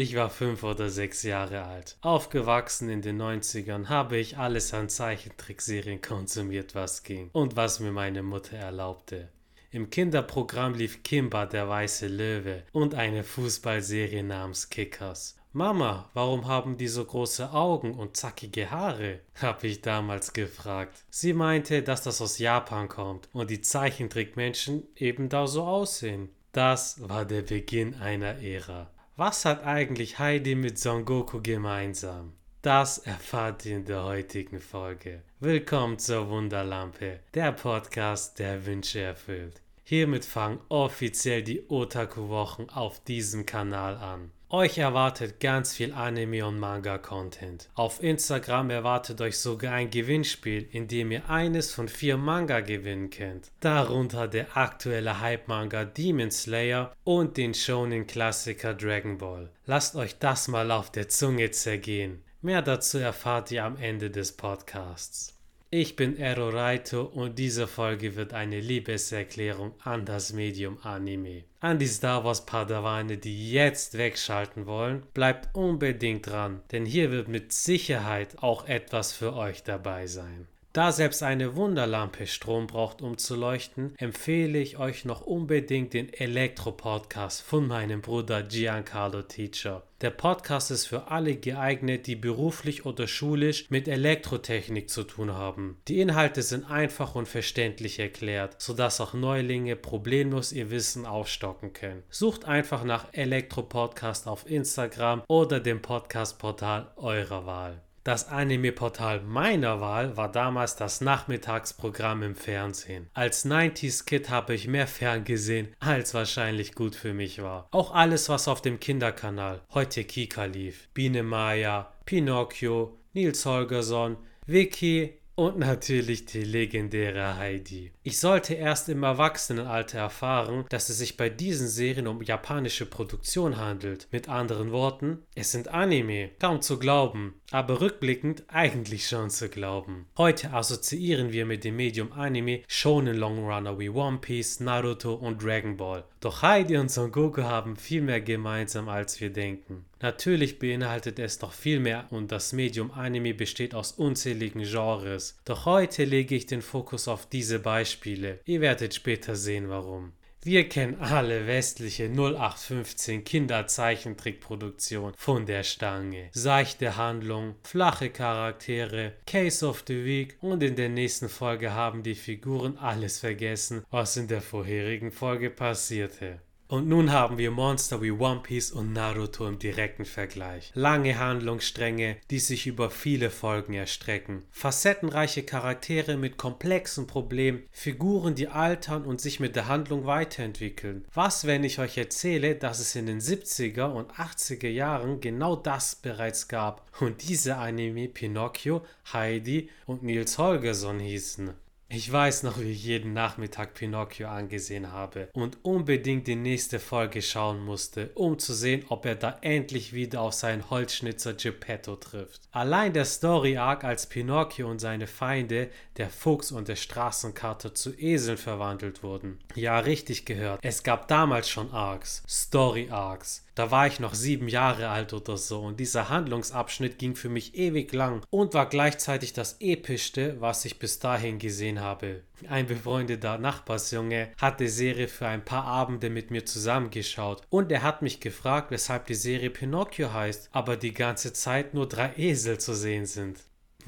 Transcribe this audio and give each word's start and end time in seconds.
Ich 0.00 0.14
war 0.14 0.30
fünf 0.30 0.62
oder 0.62 0.90
sechs 0.90 1.24
Jahre 1.24 1.64
alt. 1.64 1.98
Aufgewachsen 2.02 2.88
in 2.88 3.02
den 3.02 3.20
90ern 3.20 3.88
habe 3.88 4.16
ich 4.16 4.38
alles 4.38 4.72
an 4.72 4.88
Zeichentrickserien 4.88 6.00
konsumiert, 6.00 6.76
was 6.76 7.02
ging 7.02 7.30
und 7.32 7.56
was 7.56 7.80
mir 7.80 7.90
meine 7.90 8.22
Mutter 8.22 8.56
erlaubte. 8.58 9.28
Im 9.72 9.90
Kinderprogramm 9.90 10.74
lief 10.74 11.02
Kimba 11.02 11.46
der 11.46 11.68
weiße 11.68 12.06
Löwe 12.06 12.62
und 12.70 12.94
eine 12.94 13.24
Fußballserie 13.24 14.22
namens 14.22 14.70
Kickers. 14.70 15.36
Mama, 15.52 16.08
warum 16.14 16.46
haben 16.46 16.76
die 16.76 16.86
so 16.86 17.04
große 17.04 17.50
Augen 17.50 17.94
und 17.94 18.16
zackige 18.16 18.70
Haare? 18.70 19.18
habe 19.42 19.66
ich 19.66 19.82
damals 19.82 20.32
gefragt. 20.32 20.96
Sie 21.10 21.32
meinte, 21.32 21.82
dass 21.82 22.02
das 22.02 22.22
aus 22.22 22.38
Japan 22.38 22.88
kommt 22.88 23.28
und 23.32 23.50
die 23.50 23.62
Zeichentrickmenschen 23.62 24.84
eben 24.94 25.28
da 25.28 25.48
so 25.48 25.64
aussehen. 25.64 26.28
Das 26.52 27.08
war 27.08 27.24
der 27.24 27.42
Beginn 27.42 27.96
einer 27.96 28.40
Ära. 28.40 28.92
Was 29.18 29.44
hat 29.44 29.64
eigentlich 29.64 30.20
Heidi 30.20 30.54
mit 30.54 30.78
Son 30.78 31.04
Goku 31.04 31.40
gemeinsam? 31.42 32.34
Das 32.62 32.98
erfahrt 32.98 33.66
ihr 33.66 33.78
in 33.78 33.84
der 33.84 34.04
heutigen 34.04 34.60
Folge. 34.60 35.22
Willkommen 35.40 35.98
zur 35.98 36.30
Wunderlampe, 36.30 37.18
der 37.34 37.50
Podcast, 37.50 38.38
der 38.38 38.64
Wünsche 38.64 39.00
erfüllt. 39.00 39.60
Hiermit 39.82 40.24
fangen 40.24 40.60
offiziell 40.68 41.42
die 41.42 41.68
Otaku-Wochen 41.68 42.68
auf 42.70 43.02
diesem 43.02 43.44
Kanal 43.44 43.96
an. 43.96 44.30
Euch 44.50 44.78
erwartet 44.78 45.40
ganz 45.40 45.74
viel 45.74 45.92
Anime 45.92 46.46
und 46.46 46.58
Manga-Content. 46.58 47.68
Auf 47.74 48.02
Instagram 48.02 48.70
erwartet 48.70 49.20
euch 49.20 49.38
sogar 49.38 49.74
ein 49.74 49.90
Gewinnspiel, 49.90 50.66
in 50.72 50.88
dem 50.88 51.10
ihr 51.10 51.28
eines 51.28 51.74
von 51.74 51.86
vier 51.86 52.16
Manga 52.16 52.60
gewinnen 52.60 53.10
könnt. 53.10 53.50
Darunter 53.60 54.26
der 54.26 54.56
aktuelle 54.56 55.20
Hype-Manga 55.20 55.84
Demon 55.84 56.30
Slayer 56.30 56.94
und 57.04 57.36
den 57.36 57.52
Shonen-Klassiker 57.52 58.72
Dragon 58.72 59.18
Ball. 59.18 59.50
Lasst 59.66 59.96
euch 59.96 60.18
das 60.18 60.48
mal 60.48 60.70
auf 60.70 60.90
der 60.90 61.10
Zunge 61.10 61.50
zergehen. 61.50 62.22
Mehr 62.40 62.62
dazu 62.62 62.96
erfahrt 62.96 63.50
ihr 63.50 63.64
am 63.64 63.76
Ende 63.76 64.10
des 64.10 64.32
Podcasts. 64.32 65.37
Ich 65.70 65.96
bin 65.96 66.16
Ero 66.16 66.48
Raito 66.48 67.02
und 67.02 67.38
diese 67.38 67.66
Folge 67.66 68.16
wird 68.16 68.32
eine 68.32 68.58
Liebeserklärung 68.58 69.74
an 69.84 70.06
das 70.06 70.32
Medium 70.32 70.78
Anime. 70.82 71.44
An 71.60 71.78
die 71.78 71.86
Star 71.86 72.24
Wars 72.24 72.46
Padawane, 72.46 73.18
die 73.18 73.52
jetzt 73.52 73.98
wegschalten 73.98 74.64
wollen, 74.64 75.02
bleibt 75.12 75.54
unbedingt 75.54 76.26
dran, 76.26 76.62
denn 76.72 76.86
hier 76.86 77.10
wird 77.10 77.28
mit 77.28 77.52
Sicherheit 77.52 78.42
auch 78.42 78.66
etwas 78.66 79.12
für 79.12 79.34
euch 79.34 79.62
dabei 79.62 80.06
sein. 80.06 80.48
Da 80.74 80.92
selbst 80.92 81.22
eine 81.22 81.56
Wunderlampe 81.56 82.26
Strom 82.26 82.66
braucht, 82.66 83.00
um 83.00 83.16
zu 83.16 83.36
leuchten, 83.36 83.94
empfehle 83.96 84.58
ich 84.58 84.78
euch 84.78 85.06
noch 85.06 85.22
unbedingt 85.22 85.94
den 85.94 86.12
Elektro-Podcast 86.12 87.40
von 87.40 87.66
meinem 87.66 88.02
Bruder 88.02 88.42
Giancarlo 88.42 89.22
Teacher. 89.22 89.82
Der 90.02 90.10
Podcast 90.10 90.70
ist 90.70 90.86
für 90.86 91.10
alle 91.10 91.36
geeignet, 91.36 92.06
die 92.06 92.16
beruflich 92.16 92.84
oder 92.84 93.06
schulisch 93.06 93.68
mit 93.70 93.88
Elektrotechnik 93.88 94.90
zu 94.90 95.04
tun 95.04 95.32
haben. 95.32 95.78
Die 95.88 96.00
Inhalte 96.00 96.42
sind 96.42 96.70
einfach 96.70 97.14
und 97.14 97.26
verständlich 97.26 97.98
erklärt, 97.98 98.60
sodass 98.60 99.00
auch 99.00 99.14
Neulinge 99.14 99.74
problemlos 99.74 100.52
ihr 100.52 100.70
Wissen 100.70 101.06
aufstocken 101.06 101.72
können. 101.72 102.02
Sucht 102.10 102.44
einfach 102.44 102.84
nach 102.84 103.06
Elektro-Podcast 103.12 104.28
auf 104.28 104.48
Instagram 104.48 105.22
oder 105.28 105.60
dem 105.60 105.80
Podcast-Portal 105.80 106.92
eurer 106.96 107.46
Wahl. 107.46 107.82
Das 108.04 108.28
Anime-Portal 108.28 109.20
meiner 109.20 109.80
Wahl 109.80 110.16
war 110.16 110.30
damals 110.30 110.76
das 110.76 111.00
Nachmittagsprogramm 111.00 112.22
im 112.22 112.34
Fernsehen. 112.34 113.08
Als 113.12 113.44
90s-Kid 113.44 114.30
habe 114.30 114.54
ich 114.54 114.68
mehr 114.68 114.86
ferngesehen, 114.86 115.74
als 115.80 116.14
wahrscheinlich 116.14 116.74
gut 116.74 116.94
für 116.94 117.12
mich 117.12 117.42
war. 117.42 117.68
Auch 117.70 117.92
alles, 117.92 118.28
was 118.28 118.48
auf 118.48 118.62
dem 118.62 118.80
Kinderkanal, 118.80 119.60
heute 119.74 120.04
Kika 120.04 120.44
lief. 120.44 120.88
Biene 120.94 121.22
Maya, 121.22 121.92
Pinocchio, 122.04 122.98
Nils 123.12 123.44
Holgersson, 123.44 124.16
Vicky, 124.46 125.18
und 125.38 125.56
natürlich 125.56 126.24
die 126.24 126.42
legendäre 126.42 127.36
Heidi. 127.36 127.92
Ich 128.02 128.18
sollte 128.18 128.54
erst 128.54 128.88
im 128.88 129.04
Erwachsenenalter 129.04 129.98
erfahren, 129.98 130.64
dass 130.68 130.88
es 130.88 130.98
sich 130.98 131.16
bei 131.16 131.28
diesen 131.28 131.68
Serien 131.68 132.08
um 132.08 132.20
japanische 132.22 132.86
Produktion 132.86 133.56
handelt. 133.56 134.08
Mit 134.10 134.28
anderen 134.28 134.72
Worten, 134.72 135.22
es 135.36 135.52
sind 135.52 135.68
Anime. 135.68 136.30
Kaum 136.40 136.60
zu 136.60 136.76
glauben, 136.80 137.40
aber 137.50 137.80
rückblickend 137.80 138.44
eigentlich 138.48 139.08
schon 139.08 139.30
zu 139.30 139.48
glauben. 139.48 140.06
Heute 140.16 140.52
assoziieren 140.52 141.32
wir 141.32 141.46
mit 141.46 141.64
dem 141.64 141.76
Medium 141.76 142.12
Anime 142.12 142.62
Shonen 142.66 143.16
Longrunner 143.16 143.78
wie 143.78 143.88
One 143.88 144.18
Piece, 144.18 144.60
Naruto 144.60 145.14
und 145.14 145.42
Dragon 145.42 145.76
Ball. 145.76 146.04
Doch 146.20 146.42
Heidi 146.42 146.76
und 146.76 146.90
Son 146.90 147.10
Goku 147.10 147.42
haben 147.42 147.76
viel 147.76 148.02
mehr 148.02 148.20
gemeinsam 148.20 148.88
als 148.88 149.20
wir 149.20 149.30
denken. 149.30 149.84
Natürlich 150.00 150.58
beinhaltet 150.58 151.18
es 151.18 151.40
noch 151.40 151.52
viel 151.52 151.80
mehr 151.80 152.06
und 152.10 152.30
das 152.30 152.52
Medium 152.52 152.90
Anime 152.92 153.34
besteht 153.34 153.74
aus 153.74 153.92
unzähligen 153.92 154.62
Genres. 154.62 155.38
Doch 155.44 155.64
heute 155.64 156.04
lege 156.04 156.34
ich 156.34 156.46
den 156.46 156.62
Fokus 156.62 157.08
auf 157.08 157.26
diese 157.26 157.58
Beispiele. 157.58 158.40
Ihr 158.44 158.60
werdet 158.60 158.94
später 158.94 159.34
sehen 159.34 159.68
warum. 159.68 160.12
Wir 160.48 160.66
kennen 160.66 160.98
alle 160.98 161.46
westliche 161.46 162.04
0815 162.04 163.22
Kinderzeichentrickproduktion 163.22 165.12
von 165.14 165.44
der 165.44 165.62
Stange. 165.62 166.30
Seichte 166.32 166.96
Handlung, 166.96 167.56
flache 167.64 168.08
Charaktere, 168.08 169.12
Case 169.26 169.66
of 169.66 169.84
the 169.86 170.06
Week 170.06 170.38
und 170.40 170.62
in 170.62 170.74
der 170.74 170.88
nächsten 170.88 171.28
Folge 171.28 171.74
haben 171.74 172.02
die 172.02 172.14
Figuren 172.14 172.78
alles 172.78 173.18
vergessen, 173.18 173.84
was 173.90 174.16
in 174.16 174.26
der 174.26 174.40
vorherigen 174.40 175.12
Folge 175.12 175.50
passierte. 175.50 176.40
Und 176.70 176.86
nun 176.86 177.12
haben 177.12 177.38
wir 177.38 177.50
Monster 177.50 178.02
wie 178.02 178.10
One 178.10 178.40
Piece 178.42 178.72
und 178.72 178.92
Naruto 178.92 179.48
im 179.48 179.58
direkten 179.58 180.04
Vergleich. 180.04 180.70
Lange 180.74 181.18
Handlungsstränge, 181.18 182.18
die 182.30 182.40
sich 182.40 182.66
über 182.66 182.90
viele 182.90 183.30
Folgen 183.30 183.72
erstrecken. 183.72 184.42
Facettenreiche 184.50 185.44
Charaktere 185.44 186.18
mit 186.18 186.36
komplexen 186.36 187.06
Problemen, 187.06 187.62
Figuren, 187.72 188.34
die 188.34 188.48
altern 188.48 189.06
und 189.06 189.18
sich 189.18 189.40
mit 189.40 189.56
der 189.56 189.66
Handlung 189.66 190.04
weiterentwickeln. 190.04 191.06
Was, 191.14 191.46
wenn 191.46 191.64
ich 191.64 191.78
euch 191.78 191.96
erzähle, 191.96 192.54
dass 192.54 192.80
es 192.80 192.94
in 192.94 193.06
den 193.06 193.20
70er 193.20 193.86
und 193.86 194.12
80er 194.12 194.68
Jahren 194.68 195.22
genau 195.22 195.56
das 195.56 195.94
bereits 195.96 196.48
gab 196.48 196.86
und 197.00 197.26
diese 197.26 197.56
Anime 197.56 198.08
Pinocchio, 198.08 198.84
Heidi 199.10 199.70
und 199.86 200.02
Nils 200.02 200.36
Holgersson 200.36 201.00
hießen? 201.00 201.54
Ich 201.90 202.12
weiß 202.12 202.42
noch, 202.42 202.60
wie 202.60 202.72
ich 202.72 202.84
jeden 202.84 203.14
Nachmittag 203.14 203.72
Pinocchio 203.72 204.28
angesehen 204.28 204.92
habe 204.92 205.30
und 205.32 205.56
unbedingt 205.64 206.26
die 206.26 206.36
nächste 206.36 206.80
Folge 206.80 207.22
schauen 207.22 207.64
musste, 207.64 208.10
um 208.14 208.38
zu 208.38 208.52
sehen, 208.52 208.84
ob 208.90 209.06
er 209.06 209.14
da 209.14 209.38
endlich 209.40 209.94
wieder 209.94 210.20
auf 210.20 210.34
seinen 210.34 210.68
Holzschnitzer 210.68 211.32
Geppetto 211.32 211.96
trifft. 211.96 212.42
Allein 212.50 212.92
der 212.92 213.06
Story 213.06 213.56
Arc, 213.56 213.84
als 213.84 214.06
Pinocchio 214.06 214.70
und 214.70 214.80
seine 214.80 215.06
Feinde, 215.06 215.70
der 215.96 216.10
Fuchs 216.10 216.52
und 216.52 216.68
der 216.68 216.76
Straßenkater 216.76 217.74
zu 217.74 217.98
Eseln 217.98 218.36
verwandelt 218.36 219.02
wurden. 219.02 219.38
Ja, 219.54 219.78
richtig 219.78 220.26
gehört. 220.26 220.60
Es 220.62 220.82
gab 220.82 221.08
damals 221.08 221.48
schon 221.48 221.70
Arcs, 221.70 222.22
Story 222.28 222.90
Arcs. 222.90 223.47
Da 223.58 223.72
war 223.72 223.88
ich 223.88 223.98
noch 223.98 224.14
sieben 224.14 224.46
Jahre 224.46 224.88
alt 224.88 225.12
oder 225.12 225.36
so 225.36 225.62
und 225.62 225.80
dieser 225.80 226.08
Handlungsabschnitt 226.08 226.96
ging 226.96 227.16
für 227.16 227.28
mich 227.28 227.56
ewig 227.56 227.92
lang 227.92 228.22
und 228.30 228.54
war 228.54 228.68
gleichzeitig 228.68 229.32
das 229.32 229.56
epischste, 229.58 230.40
was 230.40 230.64
ich 230.64 230.78
bis 230.78 231.00
dahin 231.00 231.40
gesehen 231.40 231.80
habe. 231.80 232.22
Ein 232.48 232.68
befreundeter 232.68 233.36
Nachbarsjunge 233.36 234.28
hat 234.40 234.60
die 234.60 234.68
Serie 234.68 235.08
für 235.08 235.26
ein 235.26 235.44
paar 235.44 235.64
Abende 235.64 236.08
mit 236.08 236.30
mir 236.30 236.46
zusammengeschaut 236.46 237.42
und 237.50 237.72
er 237.72 237.82
hat 237.82 238.00
mich 238.00 238.20
gefragt, 238.20 238.70
weshalb 238.70 239.06
die 239.06 239.16
Serie 239.16 239.50
Pinocchio 239.50 240.12
heißt, 240.12 240.50
aber 240.52 240.76
die 240.76 240.94
ganze 240.94 241.32
Zeit 241.32 241.74
nur 241.74 241.88
drei 241.88 242.12
Esel 242.16 242.58
zu 242.58 242.74
sehen 242.74 243.06
sind. 243.06 243.40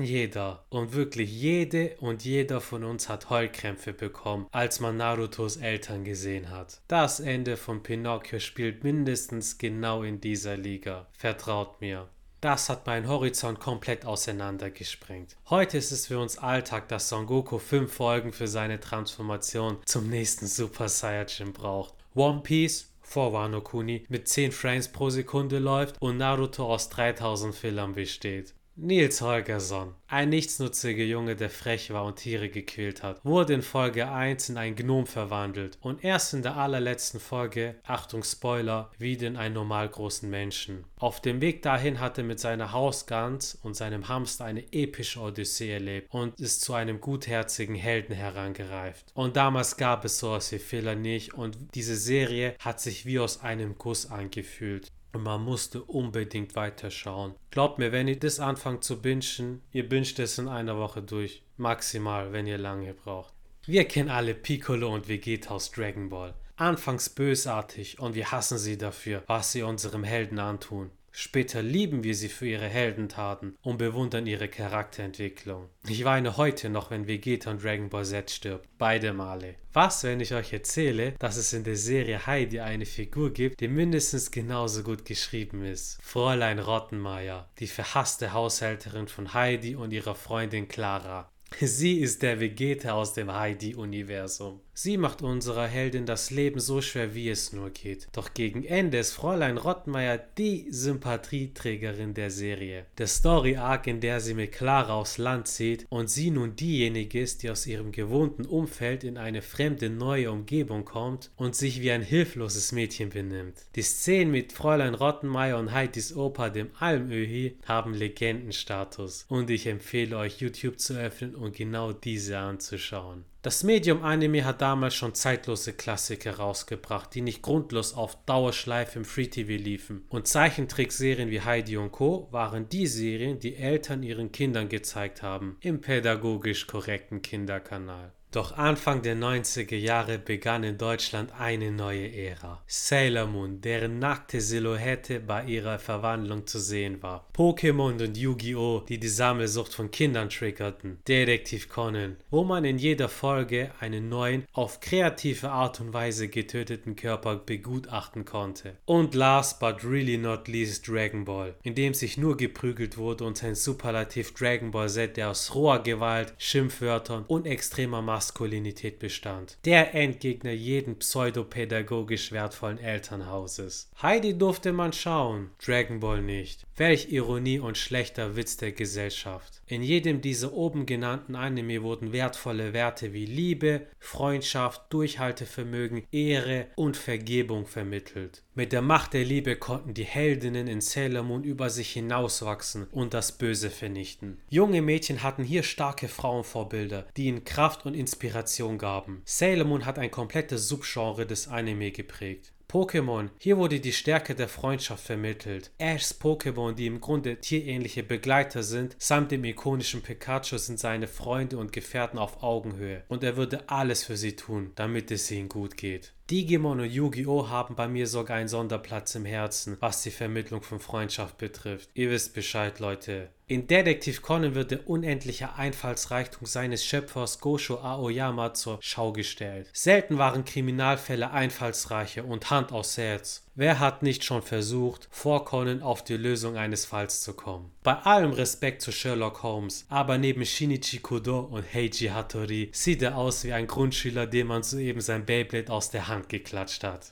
Jeder 0.02 0.64
und 0.68 0.94
wirklich 0.94 1.30
jede 1.30 1.96
und 2.00 2.24
jeder 2.24 2.60
von 2.60 2.84
uns 2.84 3.08
hat 3.08 3.30
Heulkrämpfe 3.30 3.92
bekommen, 3.92 4.46
als 4.52 4.80
man 4.80 4.96
Narutos 4.96 5.56
Eltern 5.56 6.04
gesehen 6.04 6.50
hat. 6.50 6.80
Das 6.88 7.20
Ende 7.20 7.56
von 7.56 7.82
Pinocchio 7.82 8.38
spielt 8.38 8.84
mindestens 8.84 9.58
genau 9.58 10.02
in 10.02 10.20
dieser 10.20 10.56
Liga. 10.56 11.06
Vertraut 11.16 11.80
mir. 11.80 12.08
Das 12.40 12.70
hat 12.70 12.86
meinen 12.86 13.06
Horizont 13.06 13.60
komplett 13.60 14.06
auseinandergesprengt. 14.06 15.36
Heute 15.50 15.76
ist 15.76 15.92
es 15.92 16.06
für 16.06 16.18
uns 16.18 16.38
Alltag, 16.38 16.88
dass 16.88 17.10
Son 17.10 17.26
Goku 17.26 17.58
fünf 17.58 17.92
Folgen 17.92 18.32
für 18.32 18.48
seine 18.48 18.80
Transformation 18.80 19.76
zum 19.84 20.08
nächsten 20.08 20.46
Super 20.46 20.88
Saiyajin 20.88 21.52
braucht. 21.52 21.94
One 22.14 22.40
Piece 22.40 22.90
vor 23.02 23.32
Wano 23.32 23.60
Kuni 23.60 24.04
mit 24.08 24.28
10 24.28 24.52
Frames 24.52 24.88
pro 24.88 25.10
Sekunde 25.10 25.58
läuft 25.58 26.00
und 26.00 26.16
Naruto 26.16 26.72
aus 26.72 26.88
3000 26.88 27.54
Fillern 27.54 27.92
besteht. 27.92 28.54
Nils 28.82 29.20
Holgersson, 29.20 29.94
ein 30.06 30.30
nichtsnutziger 30.30 31.04
Junge, 31.04 31.36
der 31.36 31.50
frech 31.50 31.92
war 31.92 32.06
und 32.06 32.16
Tiere 32.16 32.48
gequält 32.48 33.02
hat, 33.02 33.22
wurde 33.26 33.52
in 33.52 33.60
Folge 33.60 34.10
1 34.10 34.48
in 34.48 34.56
einen 34.56 34.74
Gnom 34.74 35.04
verwandelt 35.04 35.76
und 35.82 36.02
erst 36.02 36.32
in 36.32 36.40
der 36.40 36.56
allerletzten 36.56 37.20
Folge, 37.20 37.74
Achtung 37.84 38.24
Spoiler, 38.24 38.90
wieder 38.96 39.26
in 39.26 39.36
einen 39.36 39.54
normal 39.54 39.86
großen 39.86 40.30
Menschen. 40.30 40.84
Auf 40.96 41.20
dem 41.20 41.42
Weg 41.42 41.60
dahin 41.60 42.00
hat 42.00 42.16
er 42.16 42.24
mit 42.24 42.40
seiner 42.40 42.72
Hausgans 42.72 43.58
und 43.62 43.76
seinem 43.76 44.08
Hamster 44.08 44.46
eine 44.46 44.72
epische 44.72 45.20
Odyssee 45.20 45.74
erlebt 45.74 46.08
und 46.10 46.40
ist 46.40 46.62
zu 46.62 46.72
einem 46.72 47.02
gutherzigen 47.02 47.74
Helden 47.74 48.14
herangereift. 48.14 49.10
Und 49.12 49.36
damals 49.36 49.76
gab 49.76 50.06
es 50.06 50.18
sowas 50.18 50.50
wie 50.52 50.58
Fehler 50.58 50.94
nicht 50.94 51.34
und 51.34 51.58
diese 51.74 51.96
Serie 51.96 52.54
hat 52.58 52.80
sich 52.80 53.04
wie 53.04 53.18
aus 53.18 53.42
einem 53.42 53.76
Kuss 53.76 54.10
angefühlt. 54.10 54.90
Und 55.12 55.24
man 55.24 55.42
musste 55.42 55.82
unbedingt 55.82 56.54
weiterschauen. 56.54 57.34
Glaubt 57.50 57.78
mir, 57.78 57.90
wenn 57.92 58.08
ihr 58.08 58.18
das 58.18 58.38
anfangt 58.38 58.84
zu 58.84 59.02
bingen, 59.02 59.62
ihr 59.72 59.88
binscht 59.88 60.18
es 60.18 60.38
in 60.38 60.48
einer 60.48 60.78
Woche 60.78 61.02
durch. 61.02 61.42
Maximal, 61.56 62.32
wenn 62.32 62.46
ihr 62.46 62.58
lange 62.58 62.94
braucht. 62.94 63.34
Wir 63.66 63.84
kennen 63.84 64.08
alle 64.08 64.34
Piccolo 64.34 64.92
und 64.94 65.08
Vegeta 65.08 65.54
aus 65.54 65.70
Dragon 65.70 66.08
Ball. 66.08 66.34
Anfangs 66.56 67.08
bösartig 67.08 67.98
und 67.98 68.14
wir 68.14 68.30
hassen 68.30 68.58
sie 68.58 68.78
dafür, 68.78 69.22
was 69.26 69.52
sie 69.52 69.62
unserem 69.62 70.04
Helden 70.04 70.38
antun. 70.38 70.90
Später 71.12 71.62
lieben 71.62 72.04
wir 72.04 72.14
sie 72.14 72.28
für 72.28 72.46
ihre 72.46 72.68
Heldentaten 72.68 73.56
und 73.62 73.78
bewundern 73.78 74.26
ihre 74.26 74.48
Charakterentwicklung. 74.48 75.68
Ich 75.88 76.04
weine 76.04 76.36
heute 76.36 76.70
noch, 76.70 76.90
wenn 76.90 77.06
Vegeta 77.06 77.50
und 77.50 77.62
Dragon 77.62 77.88
Ball 77.88 78.04
Z 78.04 78.30
stirbt. 78.30 78.68
Beide 78.78 79.12
Male. 79.12 79.56
Was, 79.72 80.04
wenn 80.04 80.20
ich 80.20 80.34
euch 80.34 80.52
erzähle, 80.52 81.14
dass 81.18 81.36
es 81.36 81.52
in 81.52 81.64
der 81.64 81.76
Serie 81.76 82.26
Heidi 82.26 82.60
eine 82.60 82.86
Figur 82.86 83.32
gibt, 83.32 83.60
die 83.60 83.68
mindestens 83.68 84.30
genauso 84.30 84.82
gut 84.82 85.04
geschrieben 85.04 85.64
ist? 85.64 85.98
Fräulein 86.02 86.58
Rottenmeier, 86.58 87.48
die 87.58 87.66
verhasste 87.66 88.32
Haushälterin 88.32 89.08
von 89.08 89.34
Heidi 89.34 89.76
und 89.76 89.92
ihrer 89.92 90.14
Freundin 90.14 90.68
Clara. 90.68 91.30
Sie 91.60 91.98
ist 91.98 92.22
der 92.22 92.40
Vegeta 92.40 92.92
aus 92.92 93.12
dem 93.12 93.32
Heidi-Universum. 93.32 94.60
Sie 94.82 94.96
macht 94.96 95.20
unserer 95.20 95.66
Heldin 95.66 96.06
das 96.06 96.30
Leben 96.30 96.58
so 96.58 96.80
schwer, 96.80 97.14
wie 97.14 97.28
es 97.28 97.52
nur 97.52 97.68
geht. 97.68 98.08
Doch 98.12 98.32
gegen 98.32 98.64
Ende 98.64 98.96
ist 98.96 99.12
Fräulein 99.12 99.58
Rottmeier 99.58 100.16
die 100.38 100.68
Sympathieträgerin 100.70 102.14
der 102.14 102.30
Serie. 102.30 102.86
Der 102.96 103.06
Story-Arc, 103.06 103.88
in 103.88 104.00
der 104.00 104.20
sie 104.20 104.32
mit 104.32 104.52
Clara 104.52 104.94
aufs 104.94 105.18
Land 105.18 105.48
zieht 105.48 105.84
und 105.90 106.08
sie 106.08 106.30
nun 106.30 106.56
diejenige 106.56 107.20
ist, 107.20 107.42
die 107.42 107.50
aus 107.50 107.66
ihrem 107.66 107.92
gewohnten 107.92 108.46
Umfeld 108.46 109.04
in 109.04 109.18
eine 109.18 109.42
fremde 109.42 109.90
neue 109.90 110.32
Umgebung 110.32 110.86
kommt 110.86 111.30
und 111.36 111.54
sich 111.54 111.82
wie 111.82 111.90
ein 111.90 112.00
hilfloses 112.00 112.72
Mädchen 112.72 113.10
benimmt. 113.10 113.56
Die 113.76 113.82
Szenen 113.82 114.30
mit 114.30 114.54
Fräulein 114.54 114.94
Rottenmeier 114.94 115.58
und 115.58 115.72
Heidis 115.72 116.16
Opa, 116.16 116.48
dem 116.48 116.70
Almöhi, 116.78 117.58
haben 117.66 117.92
Legendenstatus 117.92 119.26
und 119.28 119.50
ich 119.50 119.66
empfehle 119.66 120.16
euch 120.16 120.40
YouTube 120.40 120.80
zu 120.80 120.94
öffnen 120.94 121.34
und 121.34 121.54
genau 121.54 121.92
diese 121.92 122.38
anzuschauen. 122.38 123.26
Das 123.42 123.64
Medium 123.64 124.02
Anime 124.04 124.44
hat 124.44 124.60
damals 124.60 124.94
schon 124.94 125.14
zeitlose 125.14 125.72
Klassiker 125.72 126.36
rausgebracht, 126.36 127.14
die 127.14 127.22
nicht 127.22 127.40
grundlos 127.40 127.94
auf 127.94 128.22
Dauerschleife 128.26 128.98
im 128.98 129.06
Free 129.06 129.28
TV 129.28 129.52
liefen. 129.52 130.04
Und 130.10 130.28
Zeichentrickserien 130.28 131.30
wie 131.30 131.40
Heidi 131.40 131.78
und 131.78 131.90
Co. 131.90 132.28
waren 132.32 132.68
die 132.68 132.86
Serien, 132.86 133.38
die 133.38 133.56
Eltern 133.56 134.02
ihren 134.02 134.30
Kindern 134.30 134.68
gezeigt 134.68 135.22
haben, 135.22 135.56
im 135.62 135.80
pädagogisch 135.80 136.66
korrekten 136.66 137.22
Kinderkanal. 137.22 138.12
Doch 138.32 138.56
Anfang 138.56 139.02
der 139.02 139.16
90er 139.16 139.74
Jahre 139.74 140.16
begann 140.20 140.62
in 140.62 140.78
Deutschland 140.78 141.32
eine 141.36 141.72
neue 141.72 142.12
Ära. 142.14 142.62
Sailor 142.68 143.26
Moon, 143.26 143.60
deren 143.60 143.98
nackte 143.98 144.40
Silhouette 144.40 145.18
bei 145.18 145.46
ihrer 145.46 145.80
Verwandlung 145.80 146.46
zu 146.46 146.60
sehen 146.60 147.02
war. 147.02 147.26
Pokémon 147.34 148.00
und 148.00 148.16
Yu-Gi-Oh!, 148.16 148.84
die 148.88 149.00
die 149.00 149.08
Sammelsucht 149.08 149.74
von 149.74 149.90
Kindern 149.90 150.30
triggerten. 150.30 151.00
Detektiv 151.08 151.68
Conan, 151.68 152.18
wo 152.30 152.44
man 152.44 152.64
in 152.64 152.78
jeder 152.78 153.08
Folge 153.08 153.72
einen 153.80 154.08
neuen, 154.08 154.44
auf 154.52 154.78
kreative 154.78 155.50
Art 155.50 155.80
und 155.80 155.92
Weise 155.92 156.28
getöteten 156.28 156.94
Körper 156.94 157.34
begutachten 157.34 158.24
konnte. 158.24 158.76
Und 158.84 159.16
last 159.16 159.58
but 159.58 159.82
really 159.82 160.16
not 160.16 160.46
least 160.46 160.86
Dragon 160.86 161.24
Ball, 161.24 161.56
in 161.64 161.74
dem 161.74 161.94
sich 161.94 162.16
nur 162.16 162.36
geprügelt 162.36 162.96
wurde 162.96 163.24
und 163.24 163.38
sein 163.38 163.56
Superlativ 163.56 164.34
Dragon 164.34 164.70
Ball 164.70 164.88
Z, 164.88 165.16
der 165.16 165.30
aus 165.30 165.52
roher 165.52 165.82
Gewalt, 165.82 166.32
Schimpfwörtern 166.38 167.24
und 167.26 167.44
extremer 167.44 168.00
Macht 168.00 168.19
Maskulinität 168.20 168.98
bestand. 168.98 169.56
Der 169.64 169.94
Endgegner 169.94 170.50
jeden 170.50 170.98
pseudopädagogisch 170.98 172.32
wertvollen 172.32 172.76
Elternhauses. 172.76 173.90
Heidi 174.02 174.36
durfte 174.36 174.74
man 174.74 174.92
schauen, 174.92 175.48
Dragon 175.64 176.00
Ball 176.00 176.20
nicht. 176.20 176.66
Welch 176.76 177.10
Ironie 177.10 177.60
und 177.60 177.78
schlechter 177.78 178.36
Witz 178.36 178.58
der 178.58 178.72
Gesellschaft. 178.72 179.62
In 179.66 179.82
jedem 179.82 180.20
dieser 180.20 180.52
oben 180.52 180.84
genannten 180.84 181.34
Anime 181.34 181.82
wurden 181.82 182.12
wertvolle 182.12 182.74
Werte 182.74 183.14
wie 183.14 183.24
Liebe, 183.24 183.86
Freundschaft, 183.98 184.92
Durchhaltevermögen, 184.92 186.02
Ehre 186.12 186.66
und 186.76 186.98
Vergebung 186.98 187.64
vermittelt. 187.64 188.42
Mit 188.60 188.72
der 188.72 188.82
Macht 188.82 189.14
der 189.14 189.24
Liebe 189.24 189.56
konnten 189.56 189.94
die 189.94 190.04
Heldinnen 190.04 190.66
in 190.66 190.82
Sailor 190.82 191.22
Moon 191.22 191.44
über 191.44 191.70
sich 191.70 191.92
hinauswachsen 191.92 192.88
und 192.92 193.14
das 193.14 193.32
Böse 193.32 193.70
vernichten. 193.70 194.38
Junge 194.50 194.82
Mädchen 194.82 195.22
hatten 195.22 195.44
hier 195.44 195.62
starke 195.62 196.08
Frauenvorbilder, 196.08 197.06
die 197.16 197.28
ihnen 197.28 197.44
Kraft 197.44 197.86
und 197.86 197.94
Inspiration 197.94 198.76
gaben. 198.76 199.22
Sailor 199.24 199.64
Moon 199.64 199.86
hat 199.86 199.98
ein 199.98 200.10
komplettes 200.10 200.68
Subgenre 200.68 201.24
des 201.24 201.48
Anime 201.48 201.90
geprägt. 201.90 202.52
Pokémon. 202.70 203.30
Hier 203.38 203.56
wurde 203.56 203.80
die 203.80 203.92
Stärke 203.92 204.36
der 204.36 204.46
Freundschaft 204.46 205.04
vermittelt. 205.04 205.72
Ashs 205.78 206.20
Pokémon, 206.20 206.72
die 206.72 206.86
im 206.86 207.00
Grunde 207.00 207.40
tierähnliche 207.40 208.04
Begleiter 208.04 208.62
sind, 208.62 208.94
samt 208.98 209.32
dem 209.32 209.42
ikonischen 209.42 210.02
Pikachu 210.02 210.56
sind 210.56 210.78
seine 210.78 211.08
Freunde 211.08 211.58
und 211.58 211.72
Gefährten 211.72 212.18
auf 212.18 212.42
Augenhöhe 212.44 213.02
und 213.08 213.24
er 213.24 213.36
würde 213.36 213.68
alles 213.68 214.04
für 214.04 214.16
sie 214.16 214.36
tun, 214.36 214.70
damit 214.76 215.10
es 215.10 215.30
ihnen 215.32 215.48
gut 215.48 215.76
geht. 215.76 216.12
Digimon 216.30 216.78
und 216.78 216.92
Yu-Gi-Oh! 216.92 217.48
haben 217.48 217.74
bei 217.74 217.88
mir 217.88 218.06
sogar 218.06 218.36
einen 218.36 218.46
Sonderplatz 218.46 219.16
im 219.16 219.24
Herzen, 219.24 219.76
was 219.80 220.02
die 220.02 220.12
Vermittlung 220.12 220.62
von 220.62 220.78
Freundschaft 220.78 221.38
betrifft. 221.38 221.90
Ihr 221.94 222.10
wisst 222.10 222.34
Bescheid, 222.34 222.78
Leute. 222.78 223.30
In 223.50 223.66
Detektiv 223.66 224.22
Conan 224.22 224.54
wird 224.54 224.70
der 224.70 224.88
unendliche 224.88 225.56
Einfallsreichtum 225.56 226.46
seines 226.46 226.84
Schöpfers 226.84 227.40
Gosho 227.40 227.78
Aoyama 227.80 228.54
zur 228.54 228.78
Schau 228.80 229.12
gestellt. 229.12 229.68
Selten 229.72 230.18
waren 230.18 230.44
Kriminalfälle 230.44 231.32
einfallsreicher 231.32 232.24
und 232.24 232.48
Hand 232.50 232.70
aus 232.70 232.96
Herz. 232.96 233.44
Wer 233.56 233.80
hat 233.80 234.04
nicht 234.04 234.22
schon 234.22 234.42
versucht, 234.42 235.08
vor 235.10 235.44
Conan 235.44 235.82
auf 235.82 236.04
die 236.04 236.16
Lösung 236.16 236.56
eines 236.56 236.84
Falls 236.84 237.22
zu 237.22 237.32
kommen? 237.32 237.72
Bei 237.82 237.94
allem 237.94 238.30
Respekt 238.30 238.82
zu 238.82 238.92
Sherlock 238.92 239.42
Holmes, 239.42 239.84
aber 239.88 240.16
neben 240.16 240.46
Shinichi 240.46 241.00
Kudo 241.00 241.40
und 241.40 241.74
Heiji 241.74 242.06
Hattori 242.06 242.70
sieht 242.72 243.02
er 243.02 243.16
aus 243.16 243.42
wie 243.42 243.52
ein 243.52 243.66
Grundschüler, 243.66 244.28
dem 244.28 244.46
man 244.46 244.62
soeben 244.62 245.00
sein 245.00 245.26
Beyblade 245.26 245.72
aus 245.72 245.90
der 245.90 246.06
Hand 246.06 246.28
geklatscht 246.28 246.84
hat. 246.84 247.10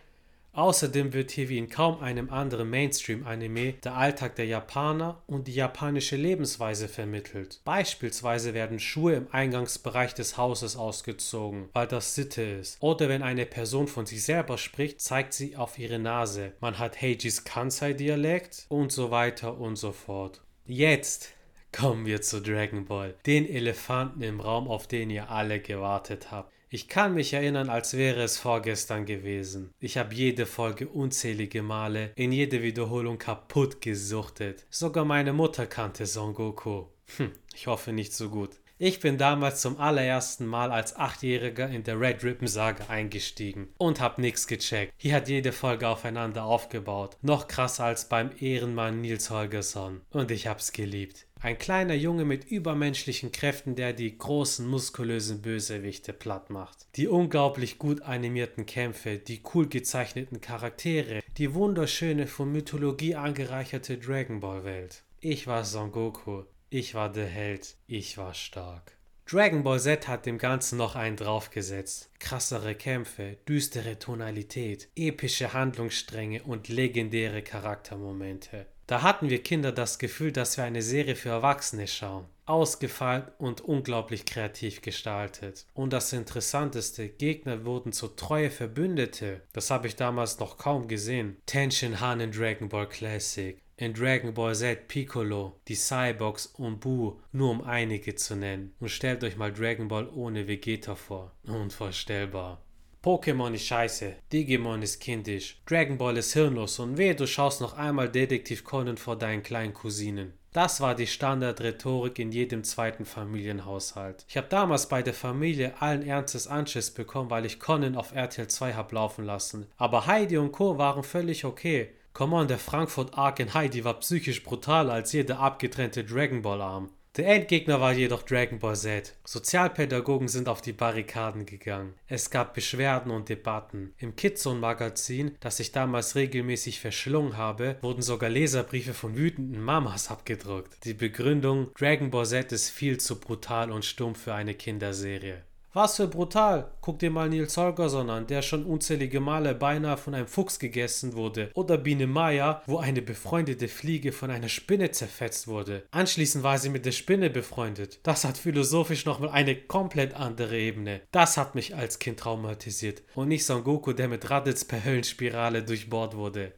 Außerdem 0.59 1.13
wird 1.13 1.31
hier 1.31 1.49
wie 1.49 1.59
in 1.59 1.69
kaum 1.69 2.01
einem 2.01 2.31
anderen 2.31 2.69
Mainstream-Anime 2.69 3.75
der 3.75 3.95
Alltag 3.95 4.35
der 4.35 4.47
Japaner 4.47 5.23
und 5.29 5.47
die 5.47 5.55
japanische 5.55 6.17
Lebensweise 6.17 6.89
vermittelt. 6.89 7.61
Beispielsweise 7.65 8.55
werden 8.55 8.81
Schuhe 8.81 9.15
im 9.15 9.29
Eingangsbereich 9.31 10.15
des 10.15 10.37
Hauses 10.37 10.75
ausgezogen, 10.77 11.69
weil 11.75 11.87
das 11.87 12.17
Sitte 12.17 12.43
ist. 12.43 12.77
Oder 12.81 13.09
wenn 13.09 13.23
eine 13.23 13.47
Person 13.47 13.87
von 13.87 14.05
sich 14.05 14.25
selber 14.25 14.59
spricht, 14.59 15.01
zeigt 15.01 15.33
sie 15.33 15.55
auf 15.55 15.79
ihre 15.79 16.01
Nase. 16.01 16.55
Man 16.59 16.81
hat 16.81 17.01
Heijis 17.01 17.45
Kansai-Dialekt 17.45 18.67
und 18.69 18.91
so 18.91 19.13
weiter 19.13 19.59
und 19.59 19.77
so 19.77 19.93
fort. 19.93 20.41
Jetzt 20.67 21.35
kommen 21.79 22.07
wir 22.07 22.23
zu 22.23 22.43
Dragon 22.43 22.87
Ball, 22.87 23.15
den 23.25 23.49
Elefanten 23.49 24.23
im 24.23 24.41
Raum, 24.41 24.67
auf 24.67 24.89
den 24.89 25.11
ihr 25.11 25.31
alle 25.31 25.61
gewartet 25.61 26.33
habt. 26.33 26.53
Ich 26.71 26.89
kann 26.89 27.15
mich 27.15 27.33
erinnern, 27.33 27.71
als 27.71 27.97
wäre 27.97 28.21
es 28.21 28.37
vorgestern 28.37 29.07
gewesen. 29.07 29.73
Ich 29.79 29.97
habe 29.97 30.13
jede 30.13 30.45
Folge 30.45 30.89
unzählige 30.89 31.63
Male 31.63 32.11
in 32.17 32.33
jede 32.33 32.63
Wiederholung 32.65 33.17
kaputt 33.17 33.81
gesuchtet. 33.81 34.67
Sogar 34.71 35.05
meine 35.05 35.33
Mutter 35.33 35.67
kannte 35.67 36.07
Son 36.07 36.35
Goku. 36.35 36.87
Hm, 37.17 37.31
ich 37.55 37.69
hoffe 37.69 37.93
nicht 37.93 38.13
so 38.13 38.29
gut. 38.29 38.51
Ich 38.81 39.01
bin 39.01 39.19
damals 39.19 39.61
zum 39.61 39.81
allerersten 39.81 40.47
Mal 40.47 40.71
als 40.71 40.95
Achtjähriger 40.95 41.69
in 41.69 41.83
der 41.83 42.01
Red 42.01 42.23
Ribbon 42.23 42.47
Saga 42.47 42.87
eingestiegen 42.87 43.69
und 43.77 44.01
hab 44.01 44.19
nix 44.19 44.47
gecheckt. 44.47 44.95
Hier 44.97 45.15
hat 45.17 45.29
jede 45.29 45.51
Folge 45.51 45.89
aufeinander 45.89 46.45
aufgebaut. 46.45 47.17
Noch 47.21 47.49
krasser 47.49 47.87
als 47.87 48.09
beim 48.09 48.31
Ehrenmann 48.39 49.01
Nils 49.01 49.31
Holgersson. 49.31 50.03
Und 50.11 50.31
ich 50.31 50.47
hab's 50.47 50.73
geliebt. 50.73 51.27
Ein 51.41 51.57
kleiner 51.57 51.95
Junge 51.95 52.25
mit 52.25 52.51
übermenschlichen 52.51 53.31
Kräften, 53.31 53.77
der 53.77 53.93
die 53.93 54.19
großen, 54.19 54.67
muskulösen 54.67 55.41
Bösewichte 55.41 56.13
platt 56.13 56.51
macht. 56.51 56.87
Die 56.97 57.07
unglaublich 57.07 57.79
gut 57.79 58.03
animierten 58.03 58.67
Kämpfe, 58.67 59.19
die 59.19 59.41
cool 59.55 59.69
gezeichneten 59.69 60.41
Charaktere, 60.41 61.21
die 61.37 61.55
wunderschöne, 61.55 62.27
von 62.27 62.51
Mythologie 62.51 63.15
angereicherte 63.15 63.99
Dragon 63.99 64.41
Ball 64.41 64.65
Welt. 64.65 65.05
Ich 65.21 65.47
war 65.47 65.65
Son 65.65 65.93
Goku, 65.93 66.43
ich 66.71 66.95
war 66.95 67.13
der 67.13 67.27
Held, 67.27 67.77
ich 67.87 68.19
war 68.19 68.35
stark. 68.35 68.99
Dragon 69.31 69.63
Ball 69.63 69.79
Z 69.79 70.09
hat 70.09 70.27
dem 70.27 70.39
Ganzen 70.39 70.79
noch 70.79 70.97
einen 70.97 71.17
draufgesetzt. 71.17 72.11
Krassere 72.19 72.75
Kämpfe, 72.75 73.37
düstere 73.47 73.99
Tonalität, 73.99 74.89
epische 74.97 75.53
Handlungsstränge 75.53 76.43
und 76.43 76.69
legendäre 76.69 77.43
Charaktermomente. 77.43 78.67
Da 78.89 79.03
hatten 79.03 79.29
wir 79.29 79.43
Kinder 79.43 79.71
das 79.71 79.99
Gefühl, 79.99 80.33
dass 80.33 80.57
wir 80.57 80.65
eine 80.65 80.81
Serie 80.81 81.15
für 81.15 81.29
Erwachsene 81.29 81.87
schauen. 81.87 82.25
Ausgefeilt 82.47 83.31
und 83.37 83.61
unglaublich 83.61 84.25
kreativ 84.25 84.81
gestaltet. 84.81 85.67
Und 85.75 85.93
das 85.93 86.15
Interessanteste, 86.15 87.11
Gegner 87.11 87.67
wurden 87.67 87.93
zu 87.93 88.09
treue 88.09 88.51
Verbündete. 88.51 89.43
Das 89.53 89.71
habe 89.71 89.89
ich 89.89 89.97
damals 89.97 90.39
noch 90.39 90.57
kaum 90.57 90.89
gesehen. 90.89 91.37
Tenshin 91.45 92.01
Han 92.01 92.21
in 92.21 92.33
Dragon 92.33 92.71
Ball 92.71 92.89
Classic, 92.89 93.61
in 93.77 93.93
Dragon 93.93 94.33
Ball 94.33 94.55
Z 94.55 94.89
Piccolo, 94.89 95.61
die 95.69 95.77
Cyborgs 95.77 96.47
und 96.47 96.81
Buu, 96.81 97.21
nur 97.31 97.51
um 97.51 97.61
einige 97.61 98.15
zu 98.15 98.37
nennen. 98.37 98.75
Und 98.81 98.89
stellt 98.89 99.23
euch 99.23 99.37
mal 99.37 99.53
Dragon 99.53 99.89
Ball 99.89 100.09
ohne 100.09 100.49
Vegeta 100.49 100.95
vor. 100.95 101.33
Unvorstellbar. 101.43 102.63
Pokémon 103.03 103.55
ist 103.55 103.67
scheiße, 103.67 104.17
Digimon 104.33 104.83
ist 104.83 104.99
kindisch, 104.99 105.61
Dragon 105.67 105.99
Ball 105.99 106.17
ist 106.17 106.33
hirnlos 106.33 106.81
und 106.81 106.99
weh, 106.99 107.15
du 107.15 107.29
schaust 107.29 107.61
noch 107.61 107.75
einmal 107.75 108.09
Detektiv 108.09 108.65
Conan 108.65 108.97
vor 108.97 109.17
deinen 109.17 109.45
kleinen 109.45 109.73
Cousinen. 109.73 110.33
Das 110.53 110.81
war 110.81 110.97
die 110.97 111.07
Standardrhetorik 111.07 112.19
in 112.19 112.33
jedem 112.33 112.65
zweiten 112.65 113.05
Familienhaushalt. 113.05 114.25
Ich 114.29 114.37
habe 114.37 114.49
damals 114.49 114.89
bei 114.89 115.03
der 115.03 115.15
Familie 115.15 115.81
allen 115.81 116.03
Ernstes 116.03 116.49
Anschiss 116.49 116.91
bekommen, 116.91 117.31
weil 117.31 117.45
ich 117.45 117.61
Conan 117.61 117.95
auf 117.95 118.13
RTL 118.13 118.49
2 118.49 118.75
hab 118.75 118.91
laufen 118.91 119.25
lassen. 119.25 119.69
Aber 119.77 120.07
Heidi 120.07 120.37
und 120.37 120.51
Co. 120.51 120.77
waren 120.77 121.05
völlig 121.05 121.45
okay. 121.45 121.91
Come 122.15 122.35
on, 122.35 122.49
der 122.49 122.59
Frankfurt 122.59 123.17
Arc 123.17 123.39
in 123.39 123.55
Heidi 123.55 123.85
war 123.85 124.01
psychisch 124.01 124.43
brutaler 124.43 124.95
als 124.95 125.13
jeder 125.13 125.39
abgetrennte 125.39 126.03
Dragon 126.03 126.43
Ball 126.43 126.61
Arm. 126.61 126.91
Der 127.19 127.27
Endgegner 127.35 127.81
war 127.81 127.93
jedoch 127.93 128.23
Dragon 128.23 128.61
Ball 128.61 128.77
Z. 128.77 129.13
Sozialpädagogen 129.25 130.29
sind 130.29 130.49
auf 130.49 130.61
die 130.61 130.73
Barrikaden 130.73 131.47
gegangen. 131.47 131.95
Es 132.07 132.31
gab 132.31 132.55
Beschwerden 132.55 133.11
und 133.11 133.29
Debatten. 133.29 133.93
Im 133.99 134.15
Kidzone-Magazin, 134.15 135.33
das 135.41 135.59
ich 135.59 135.73
damals 135.73 136.15
regelmäßig 136.15 136.79
verschlungen 136.79 137.37
habe, 137.37 137.77
wurden 137.83 138.03
sogar 138.03 138.31
Leserbriefe 138.31 138.95
von 138.95 139.17
wütenden 139.17 139.61
Mamas 139.61 140.13
abgedruckt. 140.13 140.85
Die 140.85 140.95
Begründung, 140.95 141.75
Dragon 141.77 142.13
Ball 142.13 142.25
Z 142.25 142.53
ist 142.53 142.71
viel 142.71 143.01
zu 143.01 143.19
brutal 143.19 143.73
und 143.73 143.85
stumpf 143.85 144.23
für 144.23 144.35
eine 144.35 144.55
Kinderserie. 144.55 145.43
Was 145.79 145.95
für 145.95 146.09
brutal. 146.09 146.73
Guck 146.81 146.99
dir 146.99 147.13
mal 147.13 147.29
Nils 147.29 147.57
Holgersson 147.57 148.11
an, 148.11 148.27
der 148.27 148.43
schon 148.43 148.65
unzählige 148.65 149.21
Male 149.21 149.55
beinahe 149.55 149.97
von 149.97 150.13
einem 150.13 150.27
Fuchs 150.27 150.59
gegessen 150.59 151.15
wurde. 151.15 151.53
Oder 151.55 151.79
Biene 151.79 152.09
Maya, 152.09 152.65
wo 152.67 152.79
eine 152.79 153.01
befreundete 153.01 153.69
Fliege 153.69 154.11
von 154.11 154.33
einer 154.33 154.49
Spinne 154.49 154.91
zerfetzt 154.91 155.47
wurde. 155.47 155.85
Anschließend 155.93 156.43
war 156.43 156.59
sie 156.59 156.71
mit 156.71 156.85
der 156.85 156.91
Spinne 156.91 157.31
befreundet. 157.31 158.01
Das 158.03 158.25
hat 158.25 158.39
philosophisch 158.39 159.05
nochmal 159.05 159.29
eine 159.29 159.55
komplett 159.55 160.15
andere 160.15 160.59
Ebene. 160.59 161.01
Das 161.13 161.37
hat 161.37 161.55
mich 161.55 161.77
als 161.77 162.01
Kind 162.01 162.19
traumatisiert. 162.19 163.05
Und 163.15 163.29
nicht 163.29 163.47
Son 163.47 163.63
Goku, 163.63 163.93
der 163.93 164.09
mit 164.09 164.29
Raditz 164.29 164.65
per 164.65 164.85
Höllenspirale 164.85 165.63
durchbohrt 165.63 166.17
wurde. 166.17 166.55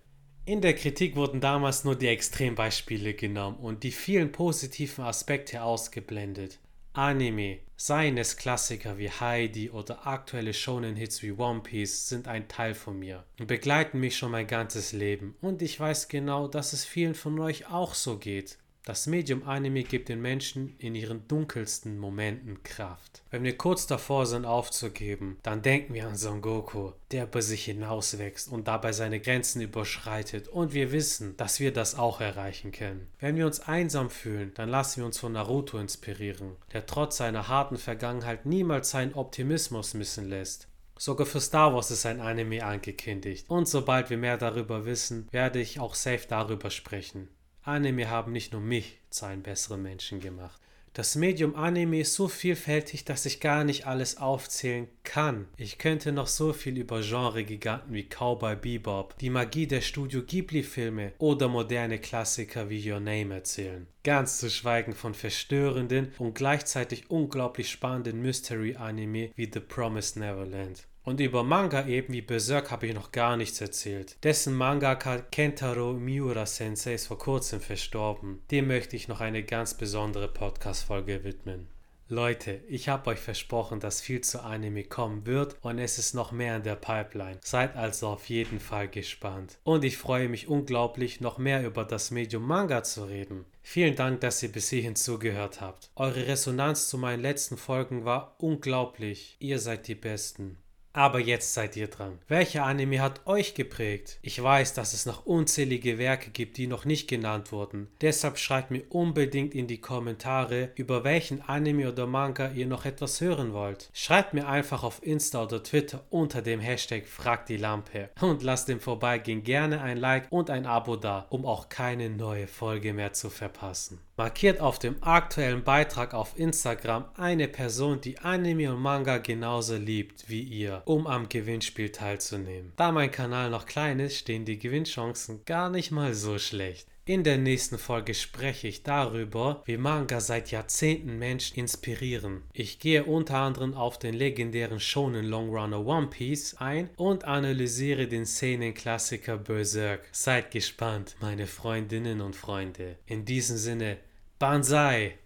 In 0.46 0.62
der 0.62 0.74
Kritik 0.74 1.14
wurden 1.14 1.42
damals 1.42 1.84
nur 1.84 1.94
die 1.94 2.08
Extrembeispiele 2.08 3.12
genommen 3.12 3.58
und 3.58 3.82
die 3.82 3.92
vielen 3.92 4.32
positiven 4.32 5.04
Aspekte 5.04 5.62
ausgeblendet. 5.62 6.58
Anime, 6.92 7.60
seien 7.76 8.18
es 8.18 8.36
Klassiker 8.36 8.98
wie 8.98 9.10
Heidi 9.10 9.70
oder 9.70 10.08
aktuelle 10.08 10.52
Shonen-Hits 10.52 11.22
wie 11.22 11.30
One 11.30 11.60
Piece, 11.60 12.08
sind 12.08 12.26
ein 12.26 12.48
Teil 12.48 12.74
von 12.74 12.98
mir 12.98 13.24
und 13.38 13.46
begleiten 13.46 14.00
mich 14.00 14.18
schon 14.18 14.32
mein 14.32 14.48
ganzes 14.48 14.92
Leben. 14.92 15.36
Und 15.40 15.62
ich 15.62 15.78
weiß 15.78 16.08
genau, 16.08 16.48
dass 16.48 16.72
es 16.72 16.84
vielen 16.84 17.14
von 17.14 17.38
euch 17.38 17.70
auch 17.70 17.94
so 17.94 18.18
geht. 18.18 18.58
Das 18.90 19.06
Medium 19.06 19.46
Anime 19.46 19.84
gibt 19.84 20.08
den 20.08 20.20
Menschen 20.20 20.74
in 20.78 20.96
ihren 20.96 21.28
dunkelsten 21.28 21.96
Momenten 21.96 22.64
Kraft. 22.64 23.22
Wenn 23.30 23.44
wir 23.44 23.56
kurz 23.56 23.86
davor 23.86 24.26
sind 24.26 24.44
aufzugeben, 24.44 25.38
dann 25.44 25.62
denken 25.62 25.94
wir 25.94 26.08
an 26.08 26.16
Son 26.16 26.42
Goku, 26.42 26.90
der 27.12 27.26
über 27.26 27.40
sich 27.40 27.66
hinauswächst 27.66 28.50
und 28.50 28.66
dabei 28.66 28.90
seine 28.90 29.20
Grenzen 29.20 29.62
überschreitet 29.62 30.48
und 30.48 30.74
wir 30.74 30.90
wissen, 30.90 31.36
dass 31.36 31.60
wir 31.60 31.72
das 31.72 31.94
auch 31.94 32.20
erreichen 32.20 32.72
können. 32.72 33.06
Wenn 33.20 33.36
wir 33.36 33.46
uns 33.46 33.60
einsam 33.60 34.10
fühlen, 34.10 34.50
dann 34.54 34.68
lassen 34.68 35.02
wir 35.02 35.06
uns 35.06 35.20
von 35.20 35.34
Naruto 35.34 35.78
inspirieren, 35.78 36.56
der 36.72 36.84
trotz 36.84 37.18
seiner 37.18 37.46
harten 37.46 37.76
Vergangenheit 37.76 38.44
niemals 38.44 38.90
seinen 38.90 39.14
Optimismus 39.14 39.94
missen 39.94 40.28
lässt. 40.28 40.66
Sogar 40.98 41.26
für 41.26 41.40
Star 41.40 41.72
Wars 41.72 41.92
ist 41.92 42.06
ein 42.06 42.20
Anime 42.20 42.64
angekündigt. 42.64 43.48
Und 43.48 43.68
sobald 43.68 44.10
wir 44.10 44.18
mehr 44.18 44.36
darüber 44.36 44.84
wissen, 44.84 45.28
werde 45.30 45.60
ich 45.60 45.78
auch 45.78 45.94
safe 45.94 46.26
darüber 46.28 46.70
sprechen. 46.70 47.28
Anime 47.62 48.08
haben 48.08 48.32
nicht 48.32 48.52
nur 48.52 48.60
mich 48.60 48.98
zu 49.10 49.26
einem 49.26 49.42
besseren 49.42 49.82
Menschen 49.82 50.20
gemacht. 50.20 50.60
Das 50.92 51.14
Medium 51.14 51.54
Anime 51.54 52.00
ist 52.00 52.14
so 52.14 52.26
vielfältig, 52.26 53.04
dass 53.04 53.26
ich 53.26 53.40
gar 53.40 53.64
nicht 53.64 53.86
alles 53.86 54.16
aufzählen 54.16 54.88
kann. 55.10 55.48
Ich 55.56 55.78
könnte 55.78 56.12
noch 56.12 56.28
so 56.28 56.52
viel 56.52 56.78
über 56.78 57.00
Genre-Giganten 57.00 57.92
wie 57.92 58.04
Cowboy 58.04 58.54
Bebop, 58.54 59.18
die 59.18 59.28
Magie 59.28 59.66
der 59.66 59.80
Studio 59.80 60.22
Ghibli-Filme 60.22 61.14
oder 61.18 61.48
moderne 61.48 61.98
Klassiker 61.98 62.70
wie 62.70 62.92
Your 62.92 63.00
Name 63.00 63.34
erzählen. 63.34 63.88
Ganz 64.04 64.38
zu 64.38 64.48
schweigen 64.48 64.92
von 64.92 65.14
verstörenden 65.14 66.12
und 66.18 66.36
gleichzeitig 66.36 67.10
unglaublich 67.10 67.68
spannenden 67.70 68.22
Mystery-Anime 68.22 69.32
wie 69.34 69.50
The 69.52 69.58
Promised 69.58 70.16
Neverland. 70.16 70.86
Und 71.02 71.18
über 71.18 71.42
Manga 71.42 71.88
eben 71.88 72.12
wie 72.12 72.22
Berserk 72.22 72.70
habe 72.70 72.86
ich 72.86 72.94
noch 72.94 73.10
gar 73.10 73.36
nichts 73.36 73.60
erzählt. 73.60 74.16
Dessen 74.22 74.54
Mangaka 74.54 75.18
Kentaro 75.18 75.92
Miura 75.92 76.46
Sensei 76.46 76.94
ist 76.94 77.08
vor 77.08 77.18
kurzem 77.18 77.60
verstorben. 77.60 78.42
Dem 78.52 78.68
möchte 78.68 78.94
ich 78.94 79.08
noch 79.08 79.20
eine 79.20 79.42
ganz 79.42 79.74
besondere 79.74 80.28
Podcast-Folge 80.28 81.24
widmen. 81.24 81.66
Leute, 82.12 82.60
ich 82.66 82.88
habe 82.88 83.10
euch 83.10 83.20
versprochen, 83.20 83.78
dass 83.78 84.00
viel 84.00 84.20
zu 84.20 84.42
Anime 84.42 84.82
kommen 84.82 85.26
wird 85.26 85.56
und 85.60 85.78
es 85.78 85.96
ist 85.96 86.12
noch 86.12 86.32
mehr 86.32 86.56
in 86.56 86.64
der 86.64 86.74
Pipeline. 86.74 87.38
Seid 87.40 87.76
also 87.76 88.08
auf 88.08 88.28
jeden 88.28 88.58
Fall 88.58 88.88
gespannt. 88.88 89.58
Und 89.62 89.84
ich 89.84 89.96
freue 89.96 90.28
mich 90.28 90.48
unglaublich, 90.48 91.20
noch 91.20 91.38
mehr 91.38 91.64
über 91.64 91.84
das 91.84 92.10
Medium 92.10 92.44
Manga 92.44 92.82
zu 92.82 93.04
reden. 93.04 93.44
Vielen 93.62 93.94
Dank, 93.94 94.22
dass 94.22 94.42
ihr 94.42 94.50
bis 94.50 94.70
hierhin 94.70 94.96
zugehört 94.96 95.60
habt. 95.60 95.92
Eure 95.94 96.26
Resonanz 96.26 96.88
zu 96.88 96.98
meinen 96.98 97.22
letzten 97.22 97.56
Folgen 97.56 98.04
war 98.04 98.34
unglaublich. 98.38 99.36
Ihr 99.38 99.60
seid 99.60 99.86
die 99.86 99.94
Besten. 99.94 100.58
Aber 100.92 101.20
jetzt 101.20 101.54
seid 101.54 101.76
ihr 101.76 101.86
dran. 101.86 102.18
Welcher 102.26 102.64
Anime 102.64 103.00
hat 103.00 103.26
euch 103.26 103.54
geprägt? 103.54 104.18
Ich 104.22 104.42
weiß, 104.42 104.74
dass 104.74 104.92
es 104.92 105.06
noch 105.06 105.24
unzählige 105.24 105.98
Werke 105.98 106.30
gibt, 106.30 106.56
die 106.56 106.66
noch 106.66 106.84
nicht 106.84 107.08
genannt 107.08 107.52
wurden. 107.52 107.88
Deshalb 108.00 108.38
schreibt 108.38 108.72
mir 108.72 108.82
unbedingt 108.88 109.54
in 109.54 109.68
die 109.68 109.80
Kommentare, 109.80 110.70
über 110.74 111.04
welchen 111.04 111.42
Anime 111.42 111.88
oder 111.88 112.06
Manga 112.08 112.50
ihr 112.50 112.66
noch 112.66 112.84
etwas 112.86 113.20
hören 113.20 113.52
wollt. 113.52 113.88
Schreibt 113.92 114.34
mir 114.34 114.48
einfach 114.48 114.82
auf 114.82 115.00
Insta 115.04 115.44
oder 115.44 115.62
Twitter 115.62 116.04
unter 116.10 116.42
dem 116.42 116.58
Hashtag 116.58 117.06
Frag 117.06 117.46
die 117.46 117.56
Lampe 117.56 118.10
und 118.20 118.42
lasst 118.42 118.68
dem 118.68 118.80
Vorbeigehen 118.80 119.44
gerne 119.44 119.82
ein 119.82 119.96
Like 119.96 120.26
und 120.30 120.50
ein 120.50 120.66
Abo 120.66 120.96
da, 120.96 121.26
um 121.30 121.46
auch 121.46 121.68
keine 121.68 122.10
neue 122.10 122.48
Folge 122.48 122.92
mehr 122.94 123.12
zu 123.12 123.30
verpassen. 123.30 124.00
Markiert 124.20 124.60
auf 124.60 124.78
dem 124.78 125.02
aktuellen 125.02 125.64
Beitrag 125.64 126.12
auf 126.12 126.38
Instagram 126.38 127.06
eine 127.16 127.48
Person, 127.48 128.02
die 128.02 128.18
Anime 128.18 128.70
und 128.70 128.82
Manga 128.82 129.16
genauso 129.16 129.76
liebt 129.76 130.28
wie 130.28 130.42
ihr, 130.42 130.79
um 130.84 131.06
am 131.06 131.28
Gewinnspiel 131.28 131.90
teilzunehmen. 131.90 132.72
Da 132.76 132.92
mein 132.92 133.10
Kanal 133.10 133.50
noch 133.50 133.66
klein 133.66 134.00
ist, 134.00 134.16
stehen 134.18 134.44
die 134.44 134.58
Gewinnchancen 134.58 135.44
gar 135.44 135.70
nicht 135.70 135.90
mal 135.90 136.14
so 136.14 136.38
schlecht. 136.38 136.86
In 137.06 137.24
der 137.24 137.38
nächsten 137.38 137.76
Folge 137.76 138.14
spreche 138.14 138.68
ich 138.68 138.84
darüber, 138.84 139.62
wie 139.64 139.76
Manga 139.76 140.20
seit 140.20 140.52
Jahrzehnten 140.52 141.18
Menschen 141.18 141.58
inspirieren. 141.58 142.42
Ich 142.52 142.78
gehe 142.78 143.02
unter 143.02 143.38
anderem 143.38 143.74
auf 143.74 143.98
den 143.98 144.14
legendären 144.14 144.78
Shonen 144.78 145.24
Longrunner 145.26 145.84
One 145.84 146.06
Piece 146.06 146.54
ein 146.58 146.88
und 146.96 147.24
analysiere 147.24 148.06
den 148.06 148.26
Szenenklassiker 148.26 149.38
Berserk. 149.38 150.06
Seid 150.12 150.52
gespannt, 150.52 151.16
meine 151.20 151.48
Freundinnen 151.48 152.20
und 152.20 152.36
Freunde. 152.36 152.96
In 153.06 153.24
diesem 153.24 153.56
Sinne, 153.56 153.96
Banzai! 154.38 155.18